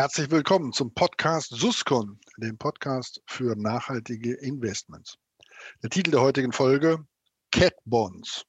[0.00, 5.18] Herzlich willkommen zum Podcast Suskon, dem Podcast für nachhaltige Investments.
[5.82, 7.04] Der Titel der heutigen Folge
[7.52, 8.46] Cat Bonds.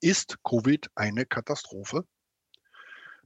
[0.00, 2.06] Ist Covid eine Katastrophe?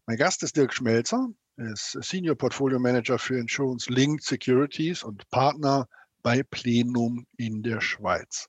[0.07, 5.87] Mein Gast ist Dirk Schmelzer, ist Senior Portfolio Manager für Insurance Linked Securities und Partner
[6.23, 8.49] bei Plenum in der Schweiz.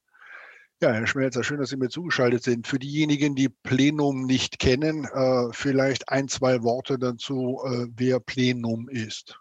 [0.82, 2.66] Ja, Herr Schmelzer, schön, dass Sie mir zugeschaltet sind.
[2.66, 8.88] Für diejenigen, die Plenum nicht kennen, äh, vielleicht ein, zwei Worte dazu, äh, wer Plenum
[8.88, 9.38] ist.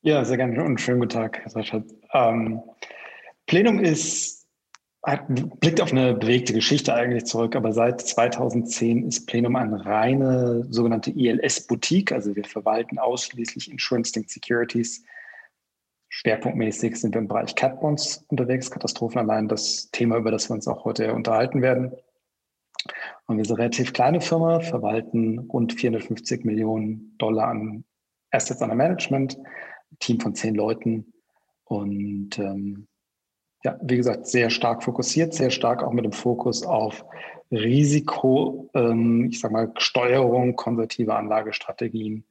[0.00, 1.82] Ja, sehr gerne und schönen guten Tag, Herr Sascha.
[2.14, 2.62] Ähm,
[3.46, 4.46] Plenum ist,
[5.02, 5.26] hat,
[5.60, 11.10] blickt auf eine bewegte Geschichte eigentlich zurück, aber seit 2010 ist Plenum eine reine sogenannte
[11.10, 15.04] ILS-Boutique, also wir verwalten ausschließlich Insurance-Linked Securities
[16.20, 20.66] Schwerpunktmäßig sind wir im Bereich Catbonds unterwegs, Katastrophen allein das Thema, über das wir uns
[20.66, 21.92] auch heute unterhalten werden.
[23.26, 27.84] Und wir sind eine relativ kleine Firma, verwalten rund 450 Millionen Dollar an
[28.32, 29.38] Assets under Management,
[30.00, 31.12] Team von zehn Leuten
[31.62, 32.88] und ähm,
[33.62, 37.04] ja, wie gesagt, sehr stark fokussiert, sehr stark auch mit dem Fokus auf
[37.52, 42.24] Risiko, ähm, ich sag mal, Steuerung, konservative Anlagestrategien,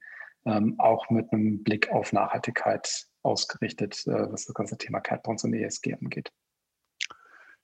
[0.44, 5.54] ähm, auch mit einem Blick auf Nachhaltigkeit ausgerichtet, äh, was das ganze Thema Catbonds und
[5.54, 6.32] ESG angeht.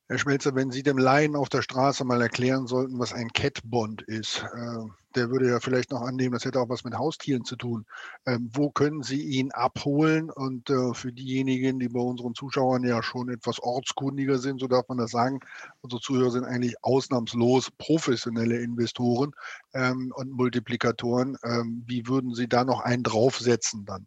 [0.06, 4.02] Herr Schmelzer, wenn Sie dem Laien auf der Straße mal erklären sollten, was ein Catbond
[4.02, 7.56] ist, äh, der würde ja vielleicht noch annehmen, das hätte auch was mit Haustieren zu
[7.56, 7.86] tun.
[8.26, 10.30] Ähm, wo können Sie ihn abholen?
[10.30, 14.86] Und äh, für diejenigen, die bei unseren Zuschauern ja schon etwas ortskundiger sind, so darf
[14.88, 15.40] man das sagen,
[15.80, 19.32] unsere Zuhörer sind eigentlich ausnahmslos professionelle Investoren
[19.72, 21.38] ähm, und Multiplikatoren.
[21.44, 24.06] Ähm, wie würden Sie da noch einen draufsetzen dann?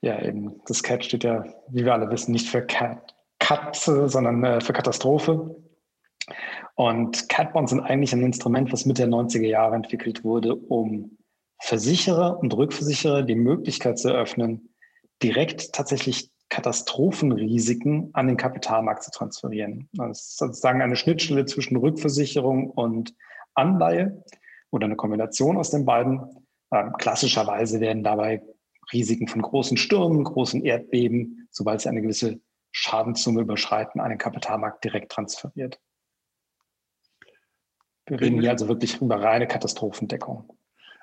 [0.00, 0.60] Ja, eben.
[0.66, 4.72] Das CAT steht ja, wie wir alle wissen, nicht für Cat, Katze, sondern äh, für
[4.72, 5.56] Katastrophe.
[6.74, 11.16] Und Catbonds sind eigentlich ein Instrument, was Mitte der 90er Jahre entwickelt wurde, um
[11.60, 14.74] Versicherer und Rückversicherer die Möglichkeit zu eröffnen,
[15.22, 19.88] direkt tatsächlich Katastrophenrisiken an den Kapitalmarkt zu transferieren.
[19.94, 23.14] Das ist sozusagen eine Schnittstelle zwischen Rückversicherung und
[23.54, 24.22] Anleihe
[24.70, 26.20] oder eine Kombination aus den beiden.
[26.72, 28.42] Ähm, klassischerweise werden dabei
[28.92, 32.40] Risiken von großen Stürmen, großen Erdbeben, sobald sie eine gewisse
[32.72, 35.80] Schadenssumme überschreiten, an den Kapitalmarkt direkt transferiert.
[38.06, 40.56] Wir reden hier also wirklich über reine Katastrophendeckung.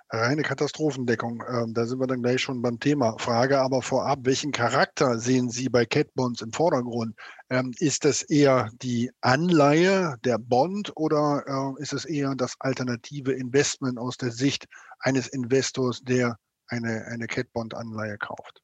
[0.10, 3.18] Reine Katastrophendeckung, ähm, da sind wir dann gleich schon beim Thema.
[3.18, 7.16] Frage aber vorab, welchen Charakter sehen Sie bei Catbonds im Vordergrund?
[7.50, 13.34] Ähm, ist das eher die Anleihe, der Bond oder äh, ist es eher das alternative
[13.34, 14.68] Investment aus der Sicht
[15.00, 16.38] eines Investors, der
[16.74, 18.62] eine, eine Cat-Bond-Anleihe kauft?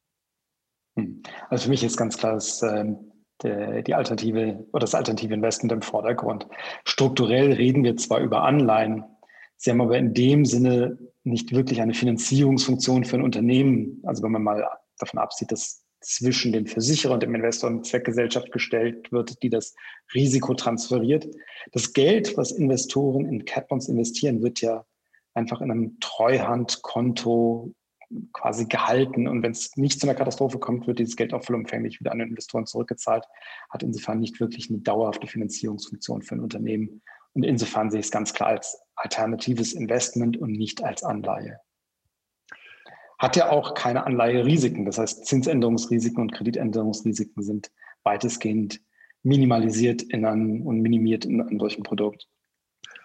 [0.97, 1.23] Hm.
[1.49, 3.11] Also für mich ist ganz klar, dass ähm,
[3.41, 6.47] die alternative oder das alternative Investment im Vordergrund.
[6.83, 9.05] Strukturell reden wir zwar über Anleihen,
[9.55, 14.01] sie haben aber in dem Sinne nicht wirklich eine Finanzierungsfunktion für ein Unternehmen.
[14.05, 18.51] Also wenn man mal davon absieht, dass zwischen dem Versicherer und dem Investor eine Zweckgesellschaft
[18.51, 19.75] gestellt wird, die das
[20.13, 21.27] Risiko transferiert.
[21.71, 24.85] Das Geld, was Investoren in Catbonds investieren, wird ja
[25.33, 27.73] einfach in einem Treuhandkonto
[28.33, 29.27] quasi gehalten.
[29.27, 32.19] Und wenn es nicht zu einer Katastrophe kommt, wird dieses Geld auch vollumfänglich wieder an
[32.19, 33.25] den Investoren zurückgezahlt.
[33.69, 37.01] Hat insofern nicht wirklich eine dauerhafte Finanzierungsfunktion für ein Unternehmen.
[37.33, 41.59] Und insofern sehe ich es ganz klar als alternatives Investment und nicht als Anleihe.
[43.19, 44.85] Hat ja auch keine Anleiherisiken.
[44.85, 47.71] Das heißt, Zinsänderungsrisiken und Kreditänderungsrisiken sind
[48.03, 48.81] weitestgehend
[49.23, 52.27] minimalisiert in einem, und minimiert in einem solchen Produkt.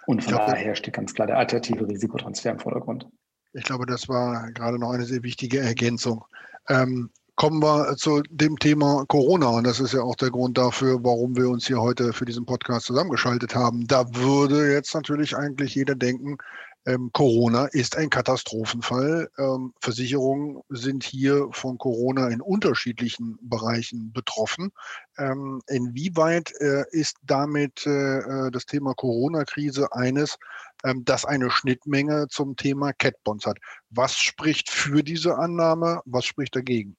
[0.07, 3.09] Und von glaube, daher steht ganz klar der alternative Risikotransfer im Vordergrund.
[3.55, 6.25] Ich glaube, das war gerade noch eine sehr wichtige Ergänzung.
[6.69, 9.49] Ähm, kommen wir zu dem Thema Corona.
[9.49, 12.47] Und das ist ja auch der Grund dafür, warum wir uns hier heute für diesen
[12.47, 13.87] Podcast zusammengeschaltet haben.
[13.87, 16.39] Da würde jetzt natürlich eigentlich jeder denken,
[16.87, 19.31] ähm, Corona ist ein Katastrophenfall.
[19.39, 24.71] Ähm, Versicherungen sind hier von Corona in unterschiedlichen Bereichen betroffen.
[25.17, 30.37] Ähm, inwieweit äh, ist damit äh, äh das Thema Corona-Krise eines,
[30.85, 33.59] ähm, das eine Schnittmenge zum Thema Catbonds hat?
[33.91, 36.01] Was spricht für diese Annahme?
[36.05, 36.97] Was spricht dagegen?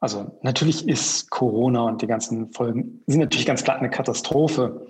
[0.00, 4.86] Also natürlich ist Corona und die ganzen Folgen sind natürlich ganz klar eine Katastrophe.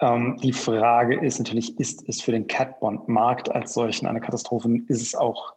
[0.00, 4.78] Ähm, die Frage ist natürlich, ist es für den Cat-Bond-Markt als solchen eine Katastrophe?
[4.88, 5.52] Ist es auch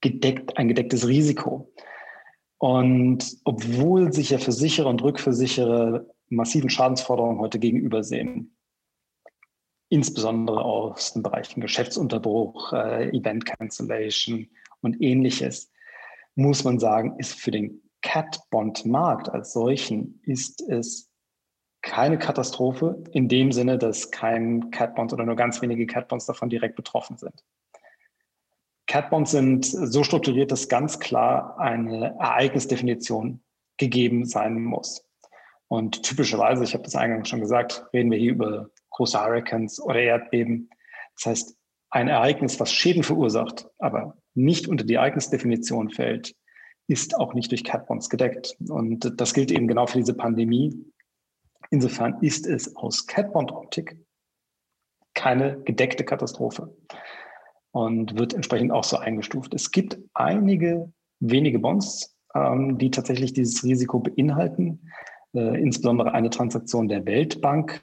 [0.00, 1.72] gedeckt, ein gedecktes Risiko?
[2.58, 8.54] Und obwohl sich ja Versicherer und Rückversicherer massiven Schadensforderungen heute gegenübersehen,
[9.90, 14.48] insbesondere aus den Bereichen Geschäftsunterbruch, äh, Event Cancellation
[14.80, 15.70] und ähnliches,
[16.36, 21.10] muss man sagen, ist für den Cat-Bond-Markt als solchen, ist es
[21.82, 26.76] keine Katastrophe in dem Sinne, dass kein Catbonds oder nur ganz wenige Catbonds davon direkt
[26.76, 27.44] betroffen sind.
[28.86, 33.42] Cat-Bonds sind so strukturiert, dass ganz klar eine Ereignisdefinition
[33.76, 35.04] gegeben sein muss.
[35.68, 38.70] Und typischerweise, ich habe das eingangs schon gesagt, reden wir hier über
[39.00, 40.68] große Hurricanes oder Erdbeben.
[41.16, 41.56] Das heißt,
[41.88, 46.34] ein Ereignis, was Schäden verursacht, aber nicht unter die Ereignisdefinition fällt,
[46.86, 48.56] ist auch nicht durch Cat-Bonds gedeckt.
[48.68, 50.84] Und das gilt eben genau für diese Pandemie.
[51.70, 53.96] Insofern ist es aus Cat-Bond-Optik
[55.14, 56.76] keine gedeckte Katastrophe
[57.72, 59.54] und wird entsprechend auch so eingestuft.
[59.54, 64.90] Es gibt einige wenige Bonds, ähm, die tatsächlich dieses Risiko beinhalten.
[65.34, 67.82] Äh, insbesondere eine Transaktion der Weltbank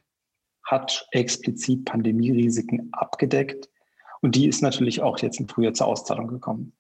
[0.68, 3.70] hat explizit Pandemierisiken abgedeckt.
[4.22, 6.74] Und die ist natürlich auch jetzt im Frühjahr zur Auszahlung gekommen.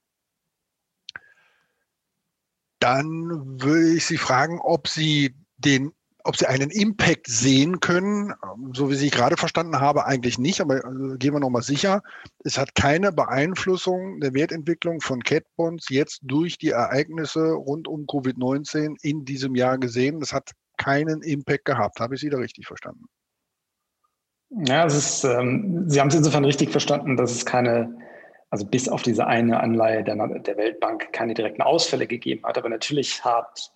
[2.79, 5.93] Dann würde ich Sie fragen, ob Sie den
[6.25, 8.33] ob Sie einen Impact sehen können,
[8.73, 12.03] so wie Sie gerade verstanden habe, eigentlich nicht, aber äh, gehen wir nochmal sicher.
[12.43, 18.97] Es hat keine Beeinflussung der Wertentwicklung von Cat-Bonds jetzt durch die Ereignisse rund um Covid-19
[19.01, 20.19] in diesem Jahr gesehen.
[20.19, 22.01] Das hat keinen Impact gehabt.
[22.01, 23.05] Habe ich Sie da richtig verstanden?
[24.49, 27.97] Ja, es ist, ähm, Sie haben es insofern richtig verstanden, dass es keine,
[28.49, 32.57] also bis auf diese eine Anleihe der, der Weltbank keine direkten Ausfälle gegeben hat.
[32.57, 33.71] Aber natürlich hat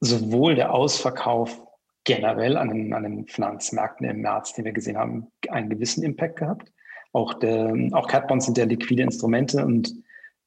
[0.00, 1.60] sowohl der Ausverkauf
[2.04, 6.36] generell an den, an den Finanzmärkten im März, den wir gesehen haben, einen gewissen Impact
[6.36, 6.72] gehabt.
[7.12, 9.92] Auch, der, auch Catbonds sind ja liquide Instrumente und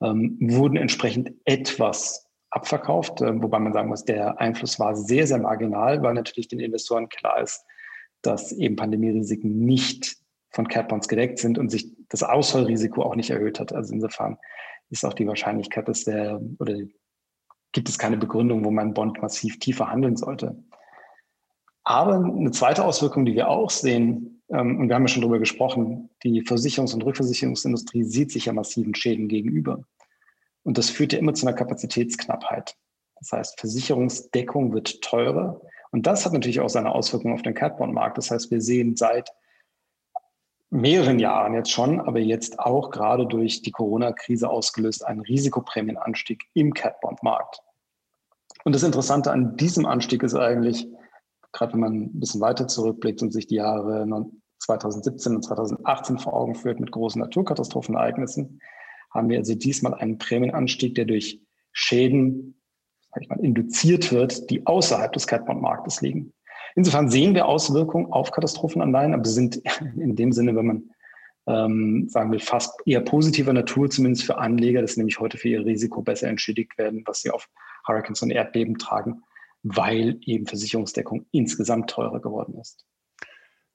[0.02, 5.38] ähm, wurden entsprechend etwas abverkauft, äh, wobei man sagen muss, der Einfluss war sehr, sehr
[5.38, 7.64] marginal, weil natürlich den Investoren klar ist,
[8.22, 10.18] dass eben Pandemierisiken nicht
[10.50, 13.74] von Catbonds gedeckt sind und sich das Ausfallrisiko auch nicht erhöht hat.
[13.74, 14.38] Also insofern
[14.90, 16.78] ist auch die Wahrscheinlichkeit, dass der oder
[17.72, 20.62] gibt es keine Begründung, wo man Bond massiv tiefer handeln sollte.
[21.84, 25.40] Aber eine zweite Auswirkung, die wir auch sehen, ähm, und wir haben ja schon darüber
[25.40, 29.84] gesprochen, die Versicherungs- und Rückversicherungsindustrie sieht sich ja massiven Schäden gegenüber.
[30.64, 32.76] Und das führt ja immer zu einer Kapazitätsknappheit.
[33.16, 35.62] Das heißt, Versicherungsdeckung wird teurer.
[35.92, 38.18] Und das hat natürlich auch seine Auswirkungen auf den Catbond-Markt.
[38.18, 39.30] Das heißt, wir sehen seit
[40.70, 46.74] mehreren Jahren jetzt schon, aber jetzt auch gerade durch die Corona-Krise ausgelöst, einen Risikoprämienanstieg im
[46.74, 47.62] Catbond-Markt.
[48.64, 50.88] Und das Interessante an diesem Anstieg ist eigentlich,
[51.52, 54.08] gerade wenn man ein bisschen weiter zurückblickt und sich die Jahre
[54.60, 58.62] 2017 und 2018 vor Augen führt mit großen Naturkatastrophenereignissen,
[59.14, 61.42] haben wir also diesmal einen Prämienanstieg, der durch
[61.74, 62.61] Schäden
[63.14, 66.34] sag ich mal, induziert wird, die außerhalb des Catbond-Marktes liegen.
[66.76, 69.62] Insofern sehen wir Auswirkungen auf Katastrophenanleihen, aber sie sind
[69.98, 70.84] in dem Sinne, wenn man
[71.48, 75.66] ähm, sagen will, fast eher positiver Natur, zumindest für Anleger, dass nämlich heute für ihr
[75.66, 77.50] Risiko besser entschädigt werden, was sie auf
[77.88, 79.24] Hurricanes und Erdbeben tragen,
[79.64, 82.86] weil eben Versicherungsdeckung insgesamt teurer geworden ist.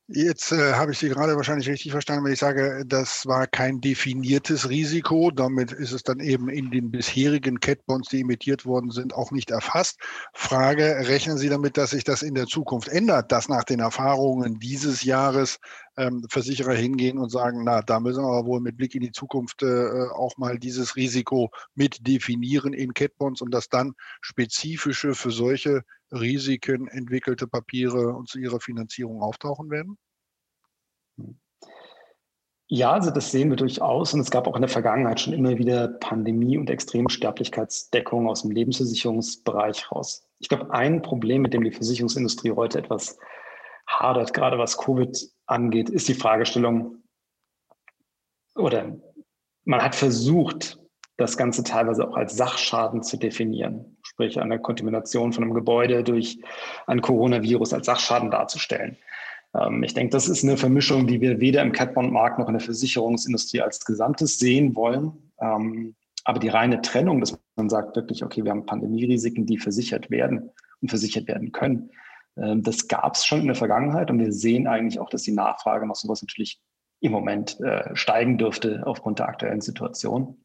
[0.08, 3.81] Jetzt äh, habe ich Sie gerade wahrscheinlich richtig verstanden, wenn ich sage, das war kein
[3.81, 5.32] definiertes Risiko.
[5.32, 9.50] Damit ist es dann eben in den bisherigen Catbonds, die emittiert worden sind, auch nicht
[9.50, 9.99] erfasst.
[10.32, 14.61] Frage, rechnen Sie damit, dass sich das in der Zukunft ändert, dass nach den Erfahrungen
[14.61, 15.58] dieses Jahres
[15.97, 19.11] ähm, Versicherer hingehen und sagen, na, da müssen wir aber wohl mit Blick in die
[19.11, 25.32] Zukunft äh, auch mal dieses Risiko mit definieren in Catbonds und dass dann spezifische für
[25.32, 25.82] solche
[26.12, 29.99] Risiken entwickelte Papiere und zu ihrer Finanzierung auftauchen werden?
[32.68, 34.12] Ja, also das sehen wir durchaus.
[34.12, 38.50] Und es gab auch in der Vergangenheit schon immer wieder Pandemie- und Extremsterblichkeitsdeckung aus dem
[38.50, 40.26] Lebensversicherungsbereich raus.
[40.40, 43.18] Ich glaube, ein Problem, mit dem die Versicherungsindustrie heute etwas
[43.87, 47.02] hadert, gerade was Covid angeht, ist die Fragestellung,
[48.56, 48.96] oder
[49.64, 50.80] man hat versucht,
[51.18, 56.38] das Ganze teilweise auch als Sachschaden zu definieren, sprich eine Kontamination von einem Gebäude durch
[56.87, 58.99] ein Coronavirus als Sachschaden darzustellen.
[59.58, 62.60] Ähm, ich denke, das ist eine Vermischung, die wir weder im Catbond-Markt noch in der
[62.60, 65.32] Versicherungsindustrie als Gesamtes sehen wollen.
[65.40, 65.94] Ähm,
[66.25, 70.50] aber die reine Trennung, dass man sagt wirklich, okay, wir haben Pandemierisiken, die versichert werden
[70.80, 71.90] und versichert werden können,
[72.36, 75.32] ähm, das gab es schon in der Vergangenheit und wir sehen eigentlich auch, dass die
[75.32, 76.60] Nachfrage nach sowas natürlich
[77.00, 80.42] im Moment äh, steigen dürfte aufgrund der aktuellen Situation.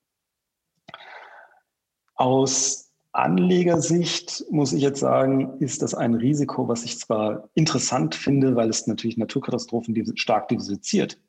[2.16, 8.56] Aus Anlegersicht muss ich jetzt sagen, ist das ein Risiko, was ich zwar interessant finde,
[8.56, 11.20] weil es natürlich Naturkatastrophen stark diversifiziert.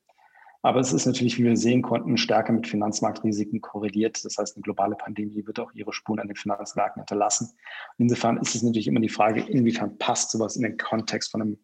[0.65, 4.25] Aber es ist natürlich, wie wir sehen konnten, stärker mit Finanzmarktrisiken korreliert.
[4.25, 7.51] Das heißt, eine globale Pandemie wird auch ihre Spuren an den Finanzmärkten hinterlassen.
[7.99, 11.59] Insofern ist es natürlich immer die Frage, inwiefern passt sowas in den Kontext von einem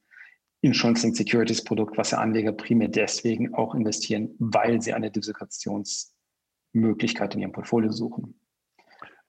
[0.63, 7.43] Insurance-Linked Securities Produkt, was ja Anleger primär deswegen auch investieren, weil sie eine Diversifikationsmöglichkeit in
[7.43, 8.35] ihrem Portfolio suchen.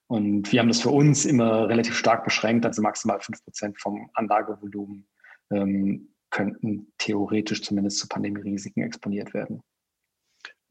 [0.10, 5.06] Und wir haben das für uns immer relativ stark beschränkt, also maximal 5% vom Anlagevolumen
[5.52, 9.62] ähm, könnten theoretisch zumindest zu Pandemie-Risiken exponiert werden.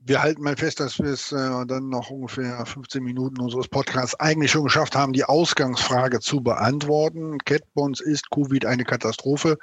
[0.00, 4.18] wir halten mal fest, dass wir es äh, dann noch ungefähr 15 Minuten unseres Podcasts
[4.18, 7.38] eigentlich schon geschafft haben, die Ausgangsfrage zu beantworten.
[7.38, 9.57] Catbonds ist Covid eine Katastrophe?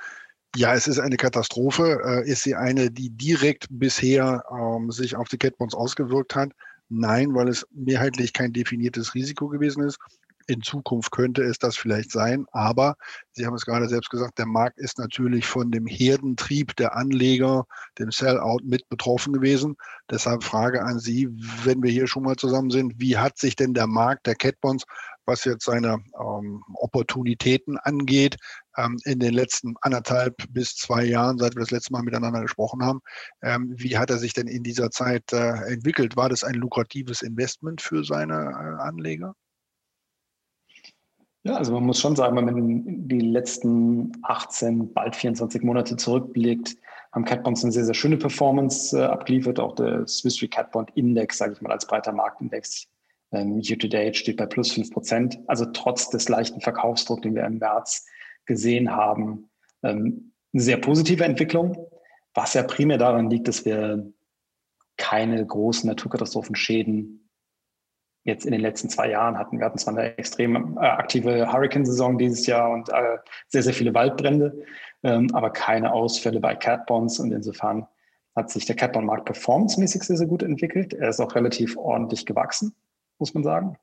[0.55, 2.01] Ja, es ist eine Katastrophe.
[2.05, 6.53] Äh, ist sie eine, die direkt bisher ähm, sich auf die Catbonds ausgewirkt hat?
[6.89, 9.97] Nein, weil es mehrheitlich kein definiertes Risiko gewesen ist.
[10.47, 12.97] In Zukunft könnte es das vielleicht sein, aber
[13.31, 17.65] Sie haben es gerade selbst gesagt, der Markt ist natürlich von dem Herdentrieb der Anleger,
[17.97, 19.75] dem Sellout mit betroffen gewesen.
[20.11, 21.27] Deshalb Frage an Sie,
[21.63, 24.85] wenn wir hier schon mal zusammen sind, wie hat sich denn der Markt der Catbonds,
[25.25, 28.37] was jetzt seine ähm, Opportunitäten angeht,
[28.77, 32.83] ähm, in den letzten anderthalb bis zwei Jahren, seit wir das letzte Mal miteinander gesprochen
[32.83, 33.01] haben,
[33.41, 36.15] ähm, wie hat er sich denn in dieser Zeit äh, entwickelt?
[36.15, 39.35] War das ein lukratives Investment für seine äh, Anleger?
[41.43, 46.75] Ja, also man muss schon sagen, wenn man die letzten 18, bald 24 Monate zurückblickt,
[47.11, 49.59] haben Catbonds eine sehr, sehr schöne Performance äh, abgeliefert.
[49.59, 52.87] Auch der Swiss Re Catbond Index, sage ich mal, als breiter Marktindex,
[53.31, 55.39] ähm, year to date steht bei plus 5 Prozent.
[55.47, 58.05] Also trotz des leichten Verkaufsdrucks, den wir im März
[58.45, 59.49] gesehen haben,
[59.83, 61.87] ähm, eine sehr positive Entwicklung,
[62.33, 64.11] was ja primär daran liegt, dass wir
[64.97, 67.29] keine großen Naturkatastrophenschäden
[68.23, 69.59] jetzt in den letzten zwei Jahren hatten.
[69.59, 73.17] Wir hatten zwar eine extrem äh, aktive Hurricane-Saison dieses Jahr und äh,
[73.47, 74.63] sehr, sehr viele Waldbrände,
[75.03, 77.87] ähm, aber keine Ausfälle bei Catbonds und insofern
[78.35, 80.93] hat sich der Catbond-Markt performancemäßig sehr, sehr gut entwickelt.
[80.93, 82.75] Er ist auch relativ ordentlich gewachsen,
[83.19, 83.77] muss man sagen.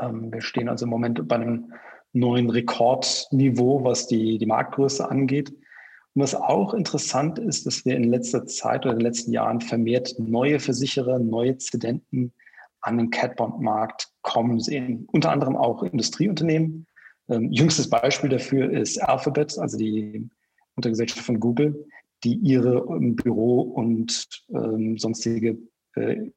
[0.00, 1.72] Ähm, wir stehen also im Moment bei einem
[2.12, 5.50] neuen Rekordniveau, was die, die Marktgröße angeht.
[5.50, 9.60] Und was auch interessant ist, dass wir in letzter Zeit oder in den letzten Jahren
[9.60, 12.32] vermehrt neue Versicherer, neue Zedenten
[12.80, 15.06] an den Catbond-Markt kommen sehen.
[15.12, 16.86] Unter anderem auch Industrieunternehmen.
[17.28, 20.28] Ähm, jüngstes Beispiel dafür ist Alphabet, also die
[20.74, 21.86] Untergesellschaft von Google,
[22.24, 25.58] die ihre ähm, Büro- und ähm, sonstige
[25.94, 26.30] äh,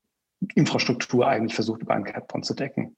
[0.55, 2.95] Infrastruktur eigentlich versucht, über einen Catbond zu decken.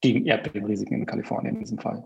[0.00, 2.04] Gegen Erdbebenrisiken in Kalifornien in diesem Fall.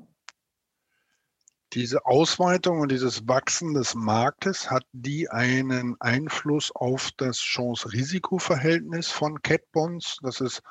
[1.75, 9.43] Diese Ausweitung und dieses Wachsen des Marktes, hat die einen Einfluss auf das Chance-Risiko-Verhältnis von
[9.43, 10.19] Catbonds?
[10.23, 10.63] Das ist,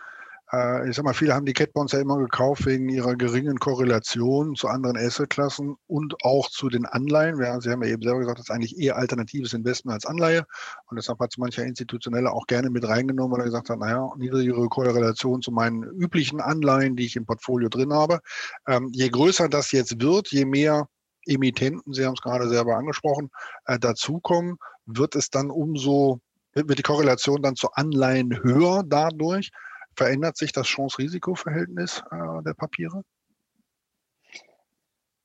[0.49, 4.69] ich sag mal, viele haben die Catbonds ja immer gekauft wegen ihrer geringen Korrelation zu
[4.69, 7.35] anderen Assetklassen und auch zu den Anleihen.
[7.61, 10.45] Sie haben ja eben selber gesagt, das ist eigentlich eher alternatives Investment als Anleihe.
[10.89, 14.09] Und deshalb hat es mancher Institutionelle auch gerne mit reingenommen, weil er gesagt hat, naja,
[14.17, 18.19] niedrigere Korrelation zu meinen üblichen Anleihen, die ich im Portfolio drin habe.
[18.67, 20.87] Ähm, je größer das jetzt wird, je mehr
[21.25, 23.31] Emittenten, Sie haben es gerade selber angesprochen,
[23.65, 26.21] äh, dazukommen, wird es dann umso,
[26.53, 29.51] wird die Korrelation dann zu Anleihen höher dadurch?
[29.97, 33.01] Verändert sich das Chance-Risiko-Verhältnis äh, der Papiere?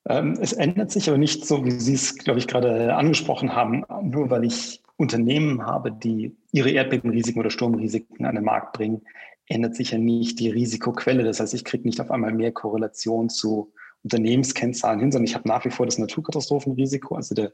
[0.08, 3.84] Ähm, es ändert sich aber nicht so, wie Sie es, glaube ich, gerade angesprochen haben,
[4.02, 9.02] nur weil ich Unternehmen habe, die ihre Erdbebenrisiken oder Sturmrisiken an den Markt bringen,
[9.46, 11.22] ändert sich ja nicht die Risikoquelle.
[11.22, 13.74] Das heißt, ich kriege nicht auf einmal mehr Korrelation zu
[14.04, 17.14] Unternehmenskennzahlen hin, sondern ich habe nach wie vor das Naturkatastrophenrisiko.
[17.14, 17.52] Also der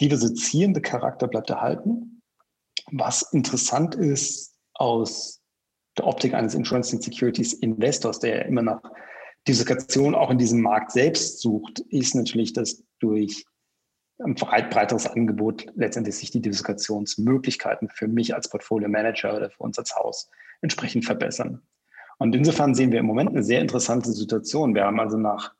[0.00, 2.20] diversifizierende Charakter bleibt erhalten.
[2.90, 5.37] Was interessant ist aus
[5.98, 8.82] der Optik eines Insurance and Securities Investors, der ja immer nach
[9.46, 13.44] Diversifikation auch in diesem Markt selbst sucht, ist natürlich, dass durch
[14.18, 19.62] ein breit, breiteres Angebot letztendlich sich die Diversifikationsmöglichkeiten für mich als Portfolio Manager oder für
[19.62, 21.62] uns als Haus entsprechend verbessern.
[22.18, 24.74] Und insofern sehen wir im Moment eine sehr interessante Situation.
[24.74, 25.54] Wir haben also nach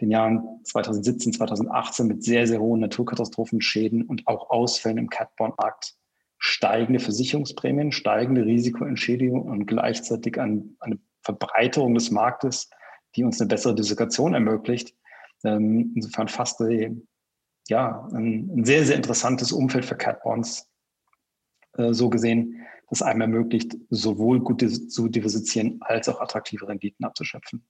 [0.00, 5.97] den Jahren 2017, 2018 mit sehr, sehr hohen Naturkatastrophenschäden und auch Ausfällen im Catbond-Markt
[6.38, 12.70] steigende Versicherungsprämien, steigende Risikoentschädigung und gleichzeitig eine, eine Verbreiterung des Marktes,
[13.16, 14.94] die uns eine bessere Dissekation ermöglicht.
[15.44, 16.60] Ähm, insofern fast
[17.68, 20.70] ja, ein, ein, sehr, sehr interessantes Umfeld für Catbonds
[21.76, 27.66] äh, so gesehen, das einem ermöglicht, sowohl gut zu diversifizieren als auch attraktive Renditen abzuschöpfen.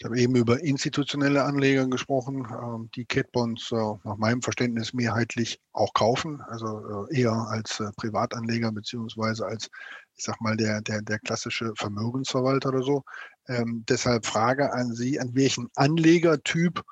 [0.00, 5.60] Ich habe eben über institutionelle Anleger gesprochen, ähm, die Catbonds äh, nach meinem Verständnis mehrheitlich
[5.74, 9.68] auch kaufen, also äh, eher als äh, Privatanleger beziehungsweise als,
[10.16, 13.02] ich sag mal, der, der, der klassische Vermögensverwalter oder so.
[13.48, 16.82] Ähm, deshalb Frage an Sie, an welchen Anlegertyp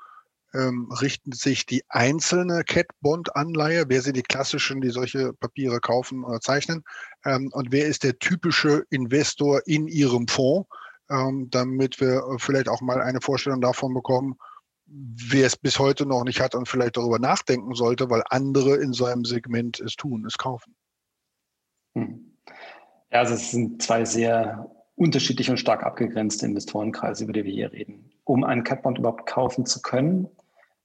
[0.53, 6.43] ähm, richten sich die einzelne Cat-Bond-Anleihe, wer sind die klassischen, die solche Papiere kaufen oder
[6.43, 6.85] zeichnen,
[7.25, 10.69] ähm, und wer ist der typische Investor in Ihrem Fonds?
[11.11, 14.37] Ähm, damit wir äh, vielleicht auch mal eine Vorstellung davon bekommen,
[14.87, 18.93] wer es bis heute noch nicht hat und vielleicht darüber nachdenken sollte, weil andere in
[18.93, 20.75] seinem Segment es tun, es kaufen.
[21.95, 22.37] Hm.
[23.11, 27.73] Ja, also es sind zwei sehr unterschiedliche und stark abgegrenzte Investorenkreise, über die wir hier
[27.73, 28.11] reden.
[28.25, 30.29] Um einen Catbond überhaupt kaufen zu können,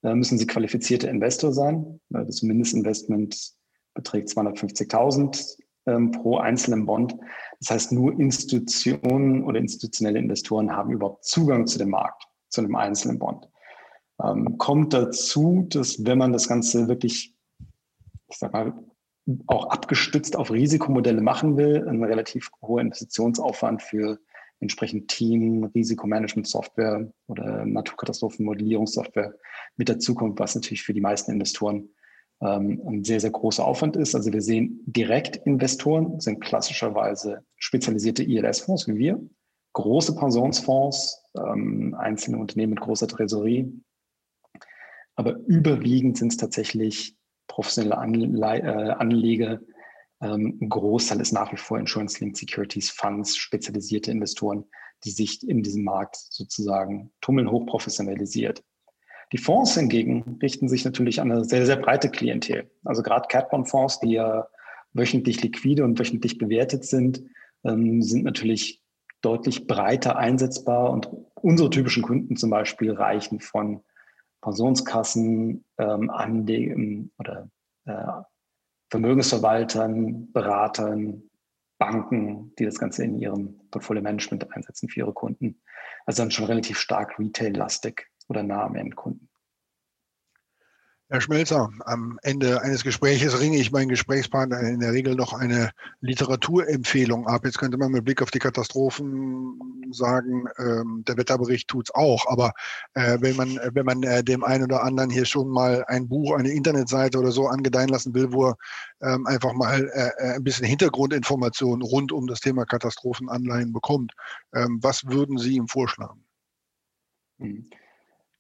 [0.04, 2.00] äh, müssen Sie qualifizierte Investor sein.
[2.10, 3.54] Das Mindestinvestment
[3.94, 7.16] beträgt 250.000 ähm, pro einzelnen Bond.
[7.60, 12.76] Das heißt, nur Institutionen oder institutionelle Investoren haben überhaupt Zugang zu dem Markt, zu einem
[12.76, 13.48] einzelnen Bond.
[14.24, 17.36] Ähm, kommt dazu, dass wenn man das Ganze wirklich,
[18.30, 18.74] ich sag mal,
[19.48, 24.20] auch abgestützt auf Risikomodelle machen will, ein relativ hoher Investitionsaufwand für
[24.60, 29.34] entsprechend Team, Risikomanagement-Software oder Naturkatastrophenmodellierungssoftware
[29.78, 31.90] mit dazukommt, was natürlich für die meisten Investoren
[32.44, 34.16] ähm, ein sehr, sehr großer Aufwand ist.
[34.16, 39.22] Also wir sehen Direktinvestoren sind klassischerweise spezialisierte ILS-Fonds wie wir,
[39.74, 43.72] große Pensionsfonds, ähm, einzelne Unternehmen mit großer Tresorerie.
[45.16, 47.16] Aber überwiegend sind es tatsächlich
[47.48, 49.62] professionelle äh, Anleger.
[50.22, 54.66] Ähm, ein Großteil ist nach wie vor Insurance-Linked Securities Funds, spezialisierte Investoren,
[55.06, 58.64] die sich in diesem Markt sozusagen tummeln, hochprofessionalisiert.
[59.34, 62.70] Die Fonds hingegen richten sich natürlich an eine sehr, sehr breite Klientel.
[62.86, 64.48] Also gerade Catbond-Fonds, die ja
[64.94, 67.24] wöchentlich liquide und wöchentlich bewertet sind,
[67.64, 68.84] ähm, sind natürlich
[69.22, 73.84] deutlich breiter einsetzbar und unsere typischen Kunden zum Beispiel reichen von
[74.42, 77.50] Pensionskassen, ähm, Anlegen oder
[77.86, 78.22] äh,
[78.92, 81.24] Vermögensverwaltern, Beratern,
[81.80, 85.60] Banken, die das Ganze in ihrem Portfolio-Management einsetzen für ihre Kunden.
[86.06, 89.30] Also dann schon relativ stark retail-lastig oder nah am Endkunden.
[91.14, 95.70] Herr Schmelzer, am Ende eines Gespräches ringe ich meinen Gesprächspartner in der Regel noch eine
[96.02, 97.46] Literaturempfehlung ab.
[97.46, 102.26] Jetzt könnte man mit Blick auf die Katastrophen sagen, ähm, der Wetterbericht tut es auch.
[102.28, 102.54] Aber
[102.96, 106.36] äh, wenn man, wenn man äh, dem einen oder anderen hier schon mal ein Buch,
[106.36, 108.56] eine Internetseite oder so angedeihen lassen will, wo er
[109.04, 114.14] ähm, einfach mal äh, äh ein bisschen Hintergrundinformationen rund um das Thema Katastrophenanleihen bekommt,
[114.56, 116.26] ähm, was würden Sie ihm vorschlagen?
[117.38, 117.70] Hm.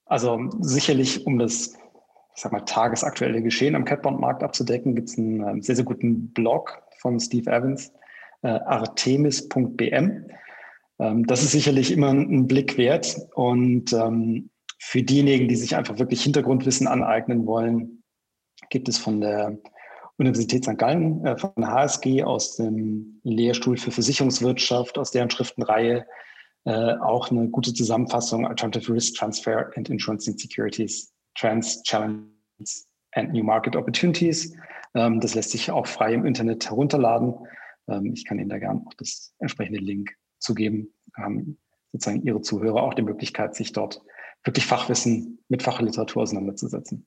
[0.06, 1.76] Also sicherlich, um das
[2.36, 6.34] ich sag mal, tagesaktuelle Geschehen am Catbond-Markt abzudecken, gibt es einen ähm, sehr, sehr guten
[6.34, 7.92] Blog von Steve Evans,
[8.42, 10.26] äh, artemis.bm.
[11.00, 13.18] Ähm, das ist sicherlich immer ein Blick wert.
[13.36, 18.04] Und ähm, für diejenigen, die sich einfach wirklich Hintergrundwissen aneignen wollen,
[18.70, 19.58] gibt es von der
[20.18, 20.78] Universität St.
[20.78, 26.06] Gallen, äh, von der HSG aus dem Lehrstuhl für Versicherungswirtschaft, aus deren Schriftenreihe
[26.66, 33.44] äh, auch eine gute Zusammenfassung Alternative Risk Transfer and Insurance Securities Trends, Challenges and New
[33.44, 34.56] Market Opportunities.
[34.96, 37.36] Ähm, das lässt sich auch frei im Internet herunterladen.
[37.88, 40.94] Ähm, ich kann Ihnen da gerne auch das entsprechende Link zugeben.
[41.16, 41.58] Haben
[41.92, 44.02] sozusagen Ihre Zuhörer auch die Möglichkeit, sich dort
[44.44, 47.06] wirklich Fachwissen mit Fachliteratur auseinanderzusetzen.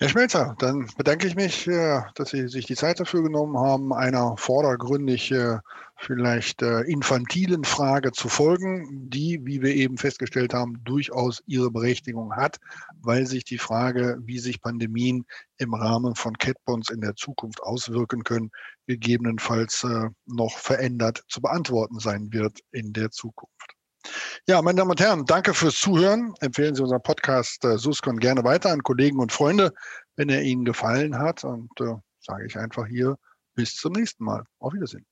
[0.00, 3.92] Herr Schmelzer, dann bedanke ich mich, äh, dass Sie sich die Zeit dafür genommen haben,
[3.92, 5.58] einer vordergründig äh,
[5.96, 12.36] vielleicht äh, infantilen Frage zu folgen, die, wie wir eben festgestellt haben, durchaus ihre Berechtigung
[12.36, 12.58] hat,
[13.00, 18.22] weil sich die Frage, wie sich Pandemien im Rahmen von Catbonds in der Zukunft auswirken
[18.22, 18.52] können,
[18.86, 19.84] gegebenenfalls
[20.26, 23.77] noch verändert zu beantworten sein wird in der Zukunft.
[24.46, 26.34] Ja, meine Damen und Herren, danke fürs Zuhören.
[26.40, 29.72] Empfehlen Sie unseren Podcast äh, Suscon gerne weiter an Kollegen und Freunde,
[30.16, 31.44] wenn er Ihnen gefallen hat.
[31.44, 33.16] Und äh, sage ich einfach hier
[33.54, 34.44] bis zum nächsten Mal.
[34.58, 35.06] Auf Wiedersehen.